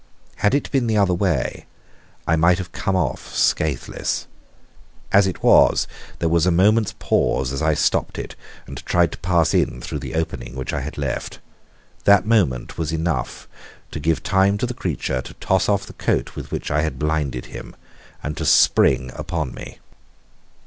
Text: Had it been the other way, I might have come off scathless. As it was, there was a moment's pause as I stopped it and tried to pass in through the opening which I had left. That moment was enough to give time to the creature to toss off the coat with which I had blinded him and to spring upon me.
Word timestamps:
Had 0.37 0.55
it 0.55 0.71
been 0.71 0.87
the 0.87 0.97
other 0.97 1.13
way, 1.13 1.67
I 2.25 2.35
might 2.35 2.57
have 2.57 2.71
come 2.71 2.95
off 2.95 3.31
scathless. 3.35 4.25
As 5.11 5.27
it 5.27 5.43
was, 5.43 5.85
there 6.17 6.27
was 6.27 6.47
a 6.47 6.49
moment's 6.51 6.95
pause 6.97 7.53
as 7.53 7.61
I 7.61 7.75
stopped 7.75 8.17
it 8.17 8.35
and 8.65 8.83
tried 8.87 9.11
to 9.11 9.19
pass 9.19 9.53
in 9.53 9.79
through 9.79 9.99
the 9.99 10.15
opening 10.15 10.55
which 10.55 10.73
I 10.73 10.81
had 10.81 10.97
left. 10.97 11.37
That 12.05 12.25
moment 12.25 12.79
was 12.79 12.91
enough 12.91 13.47
to 13.91 13.99
give 13.99 14.23
time 14.23 14.57
to 14.57 14.65
the 14.65 14.73
creature 14.73 15.21
to 15.21 15.35
toss 15.35 15.69
off 15.69 15.85
the 15.85 15.93
coat 15.93 16.35
with 16.35 16.49
which 16.51 16.71
I 16.71 16.81
had 16.81 16.97
blinded 16.97 17.45
him 17.53 17.75
and 18.23 18.35
to 18.37 18.45
spring 18.47 19.11
upon 19.13 19.53
me. 19.53 19.77